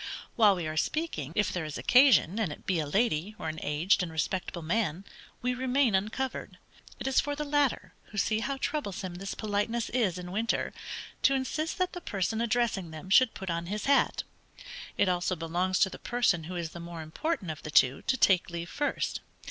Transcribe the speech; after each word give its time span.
While 0.35 0.55
we 0.55 0.65
are 0.65 0.77
speaking, 0.77 1.31
if 1.35 1.53
there 1.53 1.63
is 1.63 1.77
occasion, 1.77 2.39
and 2.39 2.51
it 2.51 2.65
be 2.65 2.79
a 2.79 2.87
lady, 2.87 3.35
or 3.37 3.49
an 3.49 3.59
aged 3.61 4.01
and 4.01 4.11
respectable 4.11 4.63
man, 4.63 5.05
we 5.43 5.53
remain 5.53 5.93
uncovered: 5.93 6.57
it 6.99 7.05
is 7.05 7.19
for 7.21 7.35
the 7.35 7.43
latter, 7.43 7.93
who 8.05 8.17
see 8.17 8.39
how 8.39 8.57
troublesome 8.57 9.13
this 9.13 9.35
politeness 9.35 9.89
is 9.91 10.17
in 10.17 10.31
winter, 10.31 10.73
to 11.21 11.35
insist 11.35 11.77
that 11.77 11.93
the 11.93 12.01
person 12.01 12.41
addressing 12.41 12.89
them 12.89 13.11
should 13.11 13.35
put 13.35 13.51
on 13.51 13.67
his 13.67 13.85
hat. 13.85 14.23
It 14.97 15.07
also 15.07 15.35
belongs 15.35 15.77
to 15.81 15.89
the 15.91 15.99
person 15.99 16.45
who 16.45 16.55
is 16.55 16.71
the 16.71 16.79
more 16.79 17.03
important 17.03 17.51
of 17.51 17.61
the 17.61 17.69
two, 17.69 18.01
to 18.01 18.17
take 18.17 18.49
leave 18.49 18.71
first. 18.71 19.21